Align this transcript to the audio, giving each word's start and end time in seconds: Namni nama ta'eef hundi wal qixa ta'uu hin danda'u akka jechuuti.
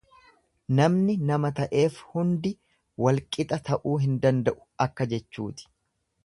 Namni 0.77 1.15
nama 1.31 1.51
ta'eef 1.59 1.99
hundi 2.13 2.53
wal 3.05 3.21
qixa 3.37 3.61
ta'uu 3.69 3.95
hin 4.07 4.17
danda'u 4.25 4.57
akka 4.87 5.09
jechuuti. 5.15 5.71